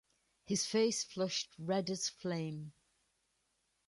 [0.45, 2.73] His face flushed red as flame.